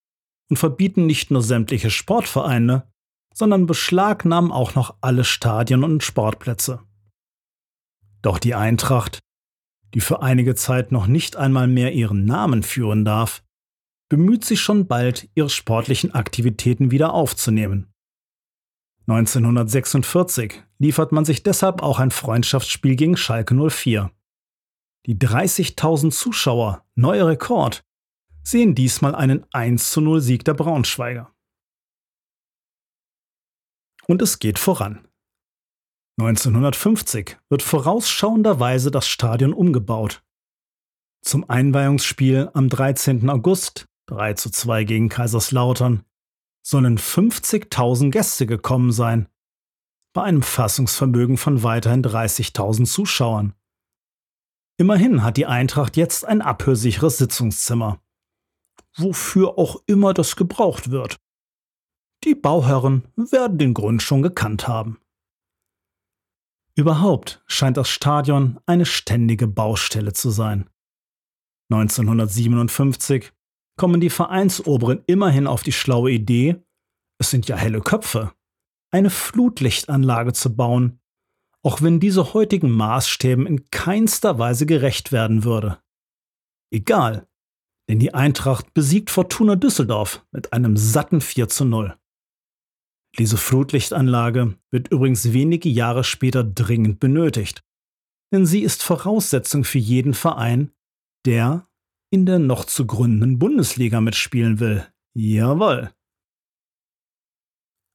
und 0.48 0.56
verbieten 0.56 1.06
nicht 1.06 1.30
nur 1.30 1.42
sämtliche 1.42 1.90
Sportvereine, 1.90 2.90
sondern 3.34 3.66
beschlagnahmen 3.66 4.52
auch 4.52 4.74
noch 4.74 4.96
alle 5.00 5.24
Stadien 5.24 5.82
und 5.84 6.02
Sportplätze. 6.02 6.80
Doch 8.22 8.38
die 8.38 8.54
Eintracht, 8.54 9.18
die 9.92 10.00
für 10.00 10.22
einige 10.22 10.54
Zeit 10.54 10.92
noch 10.92 11.06
nicht 11.06 11.36
einmal 11.36 11.66
mehr 11.66 11.92
ihren 11.92 12.24
Namen 12.24 12.62
führen 12.62 13.04
darf, 13.04 13.42
bemüht 14.08 14.44
sich 14.44 14.60
schon 14.60 14.86
bald, 14.86 15.28
ihre 15.34 15.50
sportlichen 15.50 16.14
Aktivitäten 16.14 16.90
wieder 16.90 17.12
aufzunehmen. 17.12 17.92
1946 19.06 20.63
liefert 20.78 21.12
man 21.12 21.24
sich 21.24 21.42
deshalb 21.42 21.82
auch 21.82 21.98
ein 21.98 22.10
Freundschaftsspiel 22.10 22.96
gegen 22.96 23.16
Schalke 23.16 23.54
04. 23.54 24.10
Die 25.06 25.16
30.000 25.16 26.10
Zuschauer, 26.10 26.84
neuer 26.94 27.28
Rekord, 27.28 27.84
sehen 28.42 28.74
diesmal 28.74 29.14
einen 29.14 29.44
1 29.52 29.90
zu 29.90 30.00
0 30.00 30.20
Sieg 30.20 30.44
der 30.44 30.54
Braunschweiger. 30.54 31.34
Und 34.06 34.22
es 34.22 34.38
geht 34.38 34.58
voran. 34.58 35.08
1950 36.18 37.38
wird 37.48 37.62
vorausschauenderweise 37.62 38.90
das 38.90 39.08
Stadion 39.08 39.52
umgebaut. 39.52 40.22
Zum 41.22 41.48
Einweihungsspiel 41.48 42.50
am 42.54 42.68
13. 42.68 43.28
August 43.30 43.86
3 44.06 44.34
zu 44.34 44.50
2 44.50 44.84
gegen 44.84 45.08
Kaiserslautern 45.08 46.04
sollen 46.62 46.98
50.000 46.98 48.10
Gäste 48.10 48.46
gekommen 48.46 48.92
sein, 48.92 49.28
bei 50.14 50.22
einem 50.22 50.42
Fassungsvermögen 50.42 51.36
von 51.36 51.62
weiterhin 51.62 52.02
30.000 52.02 52.86
Zuschauern. 52.86 53.52
Immerhin 54.78 55.22
hat 55.22 55.36
die 55.36 55.46
Eintracht 55.46 55.96
jetzt 55.96 56.24
ein 56.24 56.40
abhörsicheres 56.40 57.18
Sitzungszimmer. 57.18 58.00
Wofür 58.96 59.58
auch 59.58 59.82
immer 59.86 60.14
das 60.14 60.36
gebraucht 60.36 60.90
wird. 60.90 61.20
Die 62.24 62.34
Bauherren 62.34 63.06
werden 63.16 63.58
den 63.58 63.74
Grund 63.74 64.02
schon 64.02 64.22
gekannt 64.22 64.66
haben. 64.66 64.98
Überhaupt 66.76 67.42
scheint 67.46 67.76
das 67.76 67.88
Stadion 67.88 68.58
eine 68.66 68.86
ständige 68.86 69.46
Baustelle 69.46 70.12
zu 70.12 70.30
sein. 70.30 70.68
1957 71.70 73.32
kommen 73.76 74.00
die 74.00 74.10
Vereinsoberen 74.10 75.02
immerhin 75.06 75.46
auf 75.46 75.62
die 75.62 75.72
schlaue 75.72 76.10
Idee, 76.10 76.62
es 77.18 77.30
sind 77.30 77.48
ja 77.48 77.56
helle 77.56 77.80
Köpfe, 77.80 78.32
eine 78.94 79.10
Flutlichtanlage 79.10 80.32
zu 80.34 80.54
bauen, 80.54 81.00
auch 81.64 81.82
wenn 81.82 81.98
diese 81.98 82.32
heutigen 82.32 82.70
Maßstäben 82.70 83.44
in 83.44 83.68
keinster 83.70 84.38
Weise 84.38 84.66
gerecht 84.66 85.10
werden 85.10 85.42
würde. 85.42 85.82
Egal, 86.72 87.26
denn 87.88 87.98
die 87.98 88.14
Eintracht 88.14 88.72
besiegt 88.72 89.10
Fortuna 89.10 89.56
Düsseldorf 89.56 90.24
mit 90.30 90.52
einem 90.52 90.76
satten 90.76 91.20
4 91.20 91.48
zu 91.48 91.64
0. 91.64 91.98
Diese 93.18 93.36
Flutlichtanlage 93.36 94.56
wird 94.70 94.88
übrigens 94.92 95.32
wenige 95.32 95.68
Jahre 95.68 96.04
später 96.04 96.44
dringend 96.44 97.00
benötigt, 97.00 97.64
denn 98.32 98.46
sie 98.46 98.62
ist 98.62 98.84
Voraussetzung 98.84 99.64
für 99.64 99.78
jeden 99.78 100.14
Verein, 100.14 100.70
der 101.26 101.66
in 102.12 102.26
der 102.26 102.38
noch 102.38 102.64
zu 102.64 102.86
gründenden 102.86 103.40
Bundesliga 103.40 104.00
mitspielen 104.00 104.60
will. 104.60 104.86
Jawohl. 105.16 105.90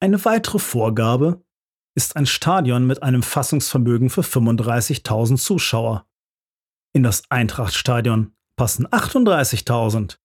Eine 0.01 0.23
weitere 0.25 0.59
Vorgabe 0.59 1.43
ist 1.95 2.15
ein 2.15 2.25
Stadion 2.25 2.87
mit 2.87 3.03
einem 3.03 3.23
Fassungsvermögen 3.23 4.09
für 4.09 4.21
35.000 4.21 5.37
Zuschauer. 5.37 6.07
In 6.93 7.03
das 7.03 7.23
Eintrachtstadion 7.29 8.33
passen 8.55 8.87
38.000. 8.87 10.17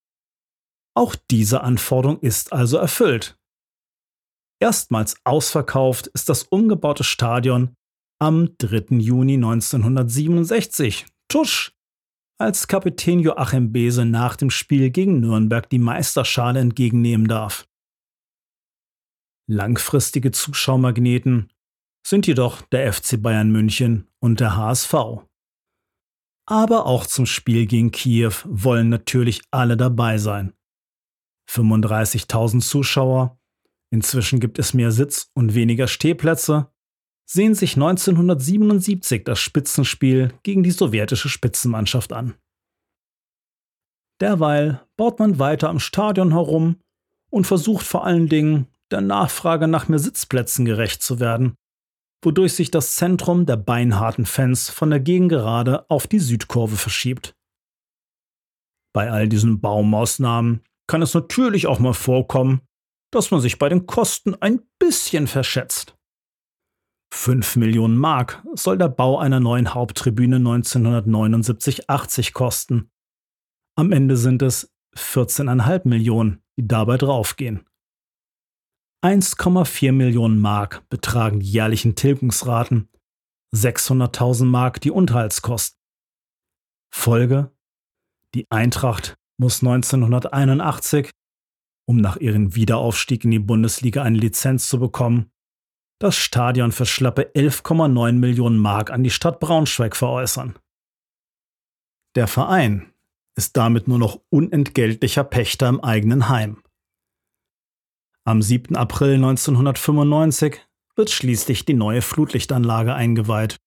Auch 0.97 1.17
diese 1.31 1.63
Anforderung 1.63 2.21
ist 2.21 2.53
also 2.53 2.79
erfüllt. 2.79 3.37
Erstmals 4.61 5.17
ausverkauft 5.25 6.07
ist 6.09 6.29
das 6.29 6.45
umgebaute 6.45 7.03
Stadion 7.03 7.75
am 8.21 8.57
3. 8.59 8.97
Juni 8.99 9.35
1967. 9.35 11.07
Tusch! 11.29 11.75
als 12.39 12.67
Kapitän 12.67 13.21
Joachim 13.21 13.73
Bese 13.73 14.05
nach 14.05 14.37
dem 14.37 14.51
Spiel 14.51 14.91
gegen 14.91 15.21
Nürnberg 15.21 15.69
die 15.71 15.79
Meisterschale 15.79 16.61
entgegennehmen 16.61 17.29
darf. 17.29 17.67
Langfristige 19.47 20.31
Zuschauermagneten 20.31 21.53
sind 22.07 22.27
jedoch 22.27 22.63
der 22.63 22.93
FC 22.93 23.21
Bayern 23.21 23.51
München 23.51 24.09
und 24.21 24.41
der 24.41 24.57
HSV. 24.57 24.95
Aber 26.47 26.87
auch 26.87 27.07
zum 27.07 27.27
Spiel 27.27 27.67
gegen 27.67 27.91
Kiew 27.91 28.33
wollen 28.45 28.89
natürlich 28.89 29.43
alle 29.51 29.77
dabei 29.77 30.19
sein. 30.19 30.55
35.000 31.51 32.61
Zuschauer, 32.61 33.39
inzwischen 33.91 34.41
gibt 34.41 34.59
es 34.59 34.75
mehr 34.75 34.93
Sitz- 34.93 35.31
und 35.35 35.55
weniger 35.55 35.89
Stehplätze, 35.89 36.71
sehen 37.27 37.55
sich 37.55 37.77
1977 37.77 39.25
das 39.25 39.41
Spitzenspiel 39.41 40.35
gegen 40.43 40.63
die 40.63 40.71
sowjetische 40.71 41.29
Spitzenmannschaft 41.29 42.13
an. 42.13 42.35
Derweil 44.21 44.87
baut 44.97 45.19
man 45.19 45.39
weiter 45.39 45.69
am 45.71 45.81
Stadion 45.81 46.33
herum 46.33 46.77
und 47.31 47.47
versucht 47.47 47.87
vor 47.87 48.05
allen 48.05 48.29
Dingen 48.29 48.69
der 48.95 49.01
Nachfrage 49.01 49.67
nach 49.67 49.89
mehr 49.89 49.99
Sitzplätzen 49.99 50.65
gerecht 50.65 51.03
zu 51.03 51.19
werden, 51.19 51.57
wodurch 52.25 52.55
sich 52.55 52.71
das 52.71 52.95
Zentrum 52.95 53.45
der 53.45 53.57
beinharten 53.57 54.25
Fans 54.25 54.71
von 54.71 54.91
der 54.91 55.01
Gegengerade 55.01 55.91
auf 55.91 56.07
die 56.07 56.21
Südkurve 56.21 56.77
verschiebt. 56.77 57.35
Bei 58.95 59.11
all 59.11 59.29
diesen 59.29 59.61
Baumaßnahmen 59.61 60.63
kann 60.87 61.03
es 61.03 61.13
natürlich 61.13 61.67
auch 61.67 61.81
mal 61.81 61.93
vorkommen, 61.93 62.61
dass 63.13 63.33
man 63.33 63.41
sich 63.41 63.59
bei 63.59 63.69
den 63.69 63.87
Kosten 63.87 64.37
ein 64.41 64.61
bisschen 64.79 65.27
verschätzt. 65.27 65.97
5 67.13 67.57
Millionen 67.57 67.97
Mark 67.97 68.45
soll 68.55 68.79
der 68.79 68.89
Bau 68.89 69.19
einer 69.19 69.41
neuen 69.41 69.75
Haupttribüne 69.75 70.37
1979-80 70.37 72.33
kosten. 72.33 72.93
Am 73.77 73.91
Ende 73.91 74.17
sind 74.17 74.41
es 74.43 74.73
14,5 74.97 75.89
Millionen, 75.89 76.45
die 76.57 76.69
dabei 76.69 76.97
draufgehen. 76.97 77.67
1,4 79.05 79.93
Millionen 79.93 80.39
Mark 80.39 80.89
betragen 80.89 81.41
die 81.41 81.51
jährlichen 81.51 81.95
Tilgungsraten, 81.95 82.89
600.000 83.55 84.47
Mark 84.47 84.81
die 84.81 84.91
Unterhaltskosten. 84.91 85.79
Folge: 86.91 87.53
Die 88.35 88.51
Eintracht 88.51 89.19
muss 89.37 89.63
1981, 89.63 91.11
um 91.87 91.99
nach 91.99 92.17
ihrem 92.17 92.55
Wiederaufstieg 92.55 93.27
in 93.27 93.31
die 93.31 93.39
Bundesliga 93.41 94.03
eine 94.03 94.17
Lizenz 94.17 94.71
zu 94.71 94.81
bekommen, 94.81 95.31
das 95.99 96.17
Stadion 96.17 96.73
für 96.73 96.87
schlappe 96.87 97.31
11,9 97.35 98.13
Millionen 98.13 98.57
Mark 98.57 98.91
an 98.91 99.05
die 99.05 99.11
Stadt 99.11 99.39
Braunschweig 99.39 99.97
veräußern. 99.97 100.59
Der 102.15 102.27
Verein 102.27 102.91
ist 103.37 103.59
damit 103.59 103.87
nur 103.87 103.99
noch 103.99 104.23
unentgeltlicher 104.31 105.25
Pächter 105.25 105.69
im 105.69 105.85
eigenen 105.85 106.31
Heim. 106.31 106.64
Am 108.27 108.41
7. 108.41 108.75
April 108.75 109.17
1995 109.17 110.59
wird 110.97 111.11
schließlich 111.11 111.67
die 111.67 111.75
neue 111.75 112.01
Flutlichtanlage 112.01 112.95
eingeweiht. 112.95 113.59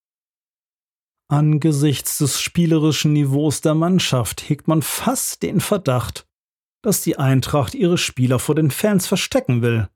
Angesichts 1.29 2.17
des 2.17 2.41
spielerischen 2.41 3.13
Niveaus 3.13 3.61
der 3.61 3.75
Mannschaft 3.75 4.49
hegt 4.49 4.67
man 4.67 4.81
fast 4.81 5.43
den 5.43 5.59
Verdacht, 5.59 6.25
dass 6.81 7.01
die 7.01 7.19
Eintracht 7.19 7.75
ihre 7.75 7.99
Spieler 7.99 8.39
vor 8.39 8.55
den 8.55 8.71
Fans 8.71 9.05
verstecken 9.05 9.61
will. 9.61 9.89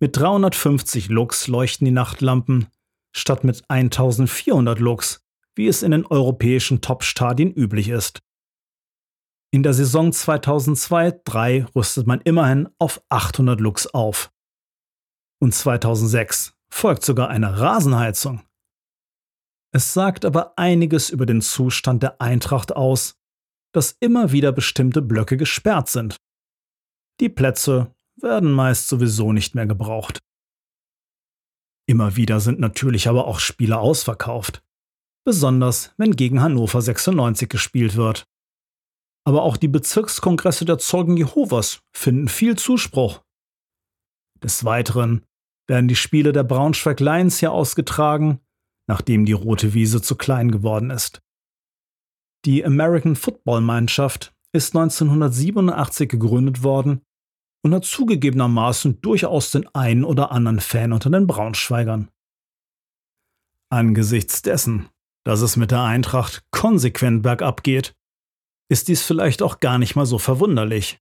Mit 0.00 0.16
350 0.16 1.08
Lux 1.08 1.46
leuchten 1.46 1.84
die 1.84 1.90
Nachtlampen, 1.90 2.68
statt 3.14 3.44
mit 3.44 3.68
1400 3.68 4.78
Lux, 4.78 5.20
wie 5.54 5.66
es 5.66 5.82
in 5.82 5.90
den 5.90 6.06
europäischen 6.06 6.80
Top-Stadien 6.80 7.52
üblich 7.52 7.90
ist. 7.90 8.20
In 9.50 9.62
der 9.62 9.72
Saison 9.72 10.10
2002-3 10.10 11.74
rüstet 11.74 12.06
man 12.06 12.20
immerhin 12.20 12.68
auf 12.78 13.02
800 13.08 13.60
Lux 13.60 13.86
auf. 13.86 14.30
Und 15.40 15.54
2006 15.54 16.54
folgt 16.70 17.02
sogar 17.04 17.28
eine 17.28 17.58
Rasenheizung. 17.58 18.42
Es 19.72 19.94
sagt 19.94 20.24
aber 20.24 20.58
einiges 20.58 21.10
über 21.10 21.24
den 21.24 21.40
Zustand 21.40 22.02
der 22.02 22.20
Eintracht 22.20 22.74
aus, 22.74 23.14
dass 23.72 23.96
immer 24.00 24.32
wieder 24.32 24.52
bestimmte 24.52 25.00
Blöcke 25.02 25.36
gesperrt 25.36 25.88
sind. 25.88 26.16
Die 27.20 27.28
Plätze 27.28 27.94
werden 28.16 28.50
meist 28.50 28.88
sowieso 28.88 29.32
nicht 29.32 29.54
mehr 29.54 29.66
gebraucht. 29.66 30.18
Immer 31.86 32.16
wieder 32.16 32.40
sind 32.40 32.60
natürlich 32.60 33.08
aber 33.08 33.26
auch 33.26 33.40
Spiele 33.40 33.78
ausverkauft, 33.78 34.62
besonders 35.24 35.94
wenn 35.96 36.16
gegen 36.16 36.42
Hannover 36.42 36.82
96 36.82 37.48
gespielt 37.48 37.96
wird. 37.96 38.26
Aber 39.28 39.42
auch 39.42 39.58
die 39.58 39.68
Bezirkskongresse 39.68 40.64
der 40.64 40.78
Zeugen 40.78 41.18
Jehovas 41.18 41.82
finden 41.94 42.28
viel 42.28 42.56
Zuspruch. 42.56 43.22
Des 44.42 44.64
Weiteren 44.64 45.22
werden 45.66 45.86
die 45.86 45.96
Spiele 45.96 46.32
der 46.32 46.44
Braunschweig 46.44 46.98
Lions 46.98 47.38
hier 47.38 47.52
ausgetragen, 47.52 48.40
nachdem 48.88 49.26
die 49.26 49.34
Rote 49.34 49.74
Wiese 49.74 50.00
zu 50.00 50.16
klein 50.16 50.50
geworden 50.50 50.88
ist. 50.88 51.20
Die 52.46 52.64
American 52.64 53.16
Football 53.16 53.60
Mannschaft 53.60 54.34
ist 54.54 54.74
1987 54.74 56.08
gegründet 56.08 56.62
worden 56.62 57.02
und 57.62 57.74
hat 57.74 57.84
zugegebenermaßen 57.84 59.02
durchaus 59.02 59.50
den 59.50 59.68
einen 59.74 60.04
oder 60.04 60.32
anderen 60.32 60.60
Fan 60.60 60.94
unter 60.94 61.10
den 61.10 61.26
Braunschweigern. 61.26 62.08
Angesichts 63.70 64.40
dessen, 64.40 64.88
dass 65.26 65.42
es 65.42 65.58
mit 65.58 65.70
der 65.70 65.82
Eintracht 65.82 66.46
konsequent 66.50 67.22
bergab 67.22 67.62
geht, 67.62 67.94
ist 68.68 68.88
dies 68.88 69.02
vielleicht 69.02 69.42
auch 69.42 69.60
gar 69.60 69.78
nicht 69.78 69.96
mal 69.96 70.06
so 70.06 70.18
verwunderlich. 70.18 71.00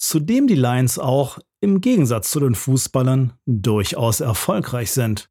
Zudem 0.00 0.46
die 0.46 0.54
Lions 0.54 0.98
auch, 0.98 1.38
im 1.60 1.80
Gegensatz 1.80 2.30
zu 2.30 2.40
den 2.40 2.54
Fußballern, 2.54 3.32
durchaus 3.46 4.20
erfolgreich 4.20 4.92
sind. 4.92 5.30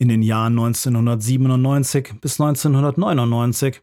In 0.00 0.08
den 0.08 0.22
Jahren 0.22 0.52
1997 0.58 2.20
bis 2.20 2.40
1999 2.40 3.82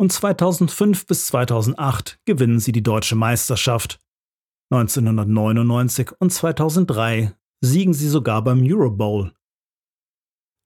und 0.00 0.10
2005 0.10 1.06
bis 1.06 1.26
2008 1.26 2.18
gewinnen 2.24 2.58
sie 2.58 2.72
die 2.72 2.82
deutsche 2.82 3.14
Meisterschaft. 3.14 4.00
1999 4.72 6.12
und 6.18 6.30
2003 6.30 7.36
siegen 7.60 7.94
sie 7.94 8.08
sogar 8.08 8.42
beim 8.42 8.64
Euro 8.64 8.90
Bowl. 8.90 9.32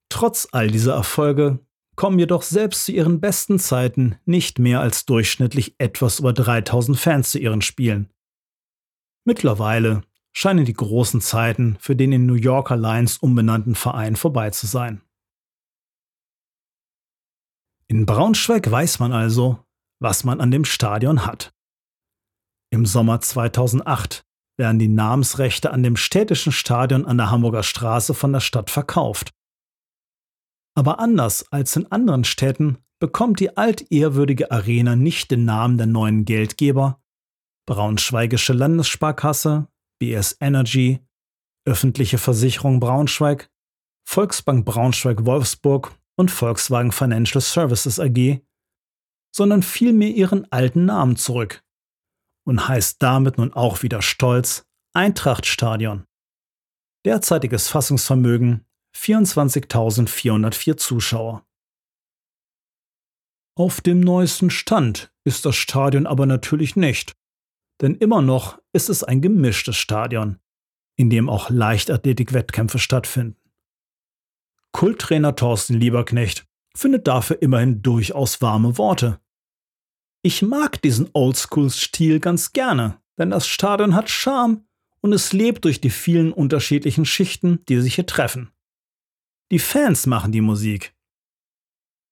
Trotz 0.09 0.47
all 0.51 0.71
dieser 0.71 0.95
Erfolge 0.95 1.59
kommen 1.99 2.17
jedoch 2.17 2.43
selbst 2.43 2.85
zu 2.85 2.93
ihren 2.93 3.19
besten 3.19 3.59
Zeiten 3.59 4.15
nicht 4.23 4.57
mehr 4.57 4.79
als 4.79 5.05
durchschnittlich 5.05 5.75
etwas 5.79 6.19
über 6.19 6.31
3000 6.31 6.97
Fans 6.97 7.31
zu 7.31 7.39
ihren 7.39 7.61
Spielen. 7.61 8.09
Mittlerweile 9.25 10.03
scheinen 10.31 10.63
die 10.63 10.71
großen 10.71 11.19
Zeiten 11.19 11.75
für 11.81 11.97
den 11.97 12.13
in 12.13 12.25
New 12.25 12.35
Yorker 12.35 12.77
Lions 12.77 13.17
umbenannten 13.17 13.75
Verein 13.75 14.15
vorbei 14.15 14.49
zu 14.49 14.65
sein. 14.65 15.01
In 17.89 18.05
Braunschweig 18.05 18.71
weiß 18.71 18.99
man 18.99 19.11
also, 19.11 19.59
was 19.99 20.23
man 20.23 20.39
an 20.39 20.51
dem 20.51 20.63
Stadion 20.63 21.25
hat. 21.25 21.53
Im 22.69 22.85
Sommer 22.85 23.19
2008 23.19 24.23
werden 24.55 24.79
die 24.79 24.87
Namensrechte 24.87 25.71
an 25.71 25.83
dem 25.83 25.97
städtischen 25.97 26.53
Stadion 26.53 27.05
an 27.05 27.17
der 27.17 27.29
Hamburger 27.29 27.63
Straße 27.63 28.13
von 28.13 28.31
der 28.31 28.39
Stadt 28.39 28.69
verkauft. 28.69 29.33
Aber 30.79 30.99
anders 30.99 31.43
als 31.51 31.75
in 31.75 31.91
anderen 31.91 32.23
Städten 32.23 32.77
bekommt 33.01 33.41
die 33.41 33.57
altehrwürdige 33.57 34.49
Arena 34.49 34.95
nicht 34.95 35.29
den 35.29 35.43
Namen 35.43 35.77
der 35.77 35.87
neuen 35.87 36.23
Geldgeber, 36.23 37.03
Braunschweigische 37.67 38.53
Landessparkasse, 38.53 39.67
BS 39.99 40.37
Energy, 40.39 41.01
Öffentliche 41.65 42.17
Versicherung 42.17 42.79
Braunschweig, 42.79 43.51
Volksbank 44.07 44.65
Braunschweig-Wolfsburg 44.65 45.91
und 46.15 46.31
Volkswagen 46.31 46.93
Financial 46.93 47.41
Services 47.41 47.99
AG, 47.99 48.39
sondern 49.35 49.63
vielmehr 49.63 50.11
ihren 50.11 50.49
alten 50.49 50.85
Namen 50.85 51.17
zurück 51.17 51.61
und 52.45 52.69
heißt 52.69 53.03
damit 53.03 53.37
nun 53.37 53.51
auch 53.51 53.83
wieder 53.83 54.01
stolz 54.01 54.65
Eintrachtstadion. 54.93 56.05
Derzeitiges 57.03 57.67
Fassungsvermögen 57.67 58.65
24.404 58.95 60.77
Zuschauer. 60.77 61.45
Auf 63.55 63.81
dem 63.81 63.99
neuesten 63.99 64.49
Stand 64.49 65.13
ist 65.23 65.45
das 65.45 65.55
Stadion 65.55 66.07
aber 66.07 66.25
natürlich 66.25 66.75
nicht, 66.75 67.17
denn 67.81 67.95
immer 67.95 68.21
noch 68.21 68.61
ist 68.73 68.89
es 68.89 69.03
ein 69.03 69.21
gemischtes 69.21 69.75
Stadion, 69.75 70.39
in 70.95 71.09
dem 71.09 71.29
auch 71.29 71.49
Leichtathletik-Wettkämpfe 71.49 72.79
stattfinden. 72.79 73.37
Kulttrainer 74.71 75.35
Thorsten 75.35 75.73
Lieberknecht 75.73 76.45
findet 76.75 77.07
dafür 77.07 77.41
immerhin 77.41 77.81
durchaus 77.81 78.41
warme 78.41 78.77
Worte. 78.77 79.19
Ich 80.21 80.41
mag 80.41 80.81
diesen 80.81 81.09
Oldschool-Stil 81.13 82.19
ganz 82.19 82.53
gerne, 82.53 83.01
denn 83.17 83.29
das 83.29 83.47
Stadion 83.47 83.95
hat 83.95 84.09
Charme 84.09 84.65
und 85.01 85.13
es 85.13 85.33
lebt 85.33 85.65
durch 85.65 85.81
die 85.81 85.89
vielen 85.89 86.31
unterschiedlichen 86.31 87.05
Schichten, 87.05 87.63
die 87.67 87.81
sich 87.81 87.95
hier 87.95 88.05
treffen. 88.05 88.51
Die 89.51 89.59
Fans 89.59 90.05
machen 90.05 90.31
die 90.31 90.41
Musik. 90.41 90.93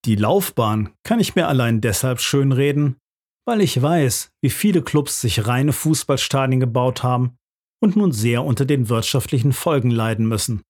Die 0.06 0.16
Laufbahn 0.16 0.94
kann 1.04 1.20
ich 1.20 1.36
mir 1.36 1.48
allein 1.48 1.82
deshalb 1.82 2.20
schönreden, 2.20 2.98
weil 3.46 3.62
ich 3.62 3.80
weiß, 3.82 4.32
wie 4.42 4.50
viele 4.50 4.82
Clubs 4.82 5.22
sich 5.22 5.46
reine 5.46 5.74
Fußballstadien 5.74 6.60
gebaut 6.60 7.04
haben 7.04 7.38
und 7.80 7.96
nun 7.96 8.12
sehr 8.12 8.44
unter 8.44 8.66
den 8.66 8.90
wirtschaftlichen 8.90 9.54
Folgen 9.54 9.92
leiden 9.92 10.28
müssen. 10.28 10.64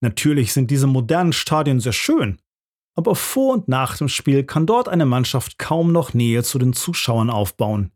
Natürlich 0.00 0.52
sind 0.52 0.70
diese 0.70 0.86
modernen 0.86 1.32
Stadien 1.32 1.80
sehr 1.80 1.92
schön, 1.92 2.40
aber 2.96 3.14
vor 3.14 3.54
und 3.54 3.68
nach 3.68 3.98
dem 3.98 4.08
Spiel 4.08 4.44
kann 4.44 4.66
dort 4.66 4.88
eine 4.88 5.06
Mannschaft 5.06 5.58
kaum 5.58 5.92
noch 5.92 6.14
Nähe 6.14 6.42
zu 6.42 6.58
den 6.58 6.72
Zuschauern 6.72 7.28
aufbauen. 7.28 7.92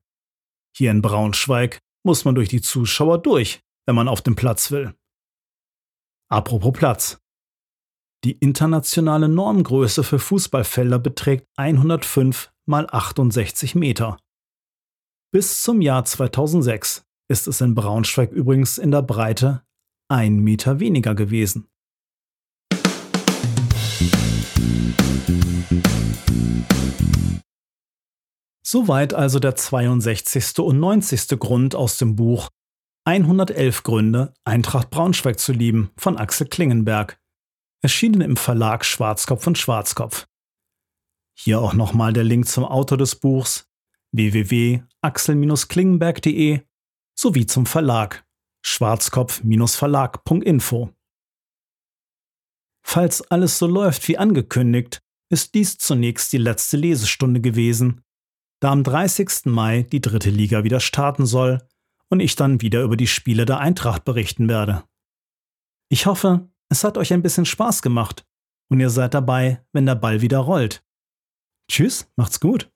Hier 0.76 0.90
in 0.90 1.00
Braunschweig 1.02 1.78
muss 2.04 2.24
man 2.24 2.34
durch 2.34 2.48
die 2.48 2.60
Zuschauer 2.60 3.18
durch, 3.18 3.60
wenn 3.86 3.94
man 3.94 4.08
auf 4.08 4.20
den 4.20 4.36
Platz 4.36 4.70
will. 4.70 4.94
Apropos 6.28 6.72
Platz. 6.72 7.21
Die 8.24 8.38
internationale 8.38 9.28
Normgröße 9.28 10.04
für 10.04 10.20
Fußballfelder 10.20 11.00
beträgt 11.00 11.48
105 11.56 12.52
mal 12.66 12.86
68 12.88 13.74
Meter. 13.74 14.16
Bis 15.32 15.62
zum 15.62 15.80
Jahr 15.80 16.04
2006 16.04 17.04
ist 17.28 17.48
es 17.48 17.60
in 17.60 17.74
Braunschweig 17.74 18.30
übrigens 18.30 18.78
in 18.78 18.92
der 18.92 19.02
Breite 19.02 19.64
ein 20.08 20.38
Meter 20.38 20.78
weniger 20.78 21.16
gewesen. 21.16 21.66
Soweit 28.64 29.14
also 29.14 29.40
der 29.40 29.56
62. 29.56 30.60
und 30.60 30.78
90. 30.78 31.40
Grund 31.40 31.74
aus 31.74 31.98
dem 31.98 32.14
Buch 32.14 32.50
111 33.04 33.82
Gründe, 33.82 34.32
Eintracht 34.44 34.90
Braunschweig 34.90 35.40
zu 35.40 35.52
lieben 35.52 35.90
von 35.96 36.16
Axel 36.16 36.46
Klingenberg, 36.46 37.18
erschienen 37.82 38.22
im 38.22 38.36
Verlag 38.36 38.84
Schwarzkopf 38.84 39.46
und 39.46 39.58
Schwarzkopf. 39.58 40.26
Hier 41.36 41.60
auch 41.60 41.74
nochmal 41.74 42.12
der 42.12 42.24
Link 42.24 42.46
zum 42.46 42.64
Autor 42.64 42.98
des 42.98 43.14
Buchs 43.16 43.66
www.axel-klingenberg.de 44.12 46.60
sowie 47.14 47.46
zum 47.46 47.66
Verlag 47.66 48.24
schwarzkopf-verlag.info. 48.64 50.94
Falls 52.84 53.22
alles 53.30 53.58
so 53.58 53.66
läuft 53.66 54.06
wie 54.08 54.18
angekündigt, 54.18 55.02
ist 55.30 55.54
dies 55.54 55.78
zunächst 55.78 56.32
die 56.32 56.38
letzte 56.38 56.76
Lesestunde 56.76 57.40
gewesen, 57.40 58.02
da 58.60 58.70
am 58.70 58.84
30. 58.84 59.46
Mai 59.46 59.84
die 59.90 60.00
dritte 60.00 60.30
Liga 60.30 60.62
wieder 60.62 60.78
starten 60.78 61.26
soll 61.26 61.58
und 62.08 62.20
ich 62.20 62.36
dann 62.36 62.60
wieder 62.60 62.82
über 62.82 62.96
die 62.96 63.06
Spiele 63.06 63.46
der 63.46 63.58
Eintracht 63.58 64.04
berichten 64.04 64.48
werde. 64.48 64.84
Ich 65.88 66.06
hoffe, 66.06 66.51
es 66.72 66.84
hat 66.84 66.98
euch 66.98 67.12
ein 67.12 67.22
bisschen 67.22 67.44
Spaß 67.44 67.82
gemacht 67.82 68.26
und 68.70 68.80
ihr 68.80 68.90
seid 68.90 69.14
dabei, 69.14 69.64
wenn 69.72 69.86
der 69.86 69.94
Ball 69.94 70.22
wieder 70.22 70.38
rollt. 70.38 70.84
Tschüss, 71.70 72.10
macht's 72.16 72.40
gut. 72.40 72.71